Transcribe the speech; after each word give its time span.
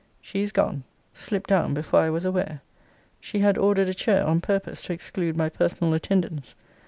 She 0.19 0.41
is 0.41 0.51
gone. 0.51 0.83
Slipt 1.13 1.45
down 1.47 1.75
before 1.75 1.99
I 1.99 2.09
was 2.09 2.25
aware. 2.25 2.61
She 3.19 3.37
had 3.37 3.55
ordered 3.55 3.87
a 3.87 3.93
chair, 3.93 4.25
on 4.25 4.41
purpose 4.41 4.81
to 4.85 4.93
exclude 4.93 5.37
my 5.37 5.47
personal 5.47 5.93
attendance. 5.93 6.55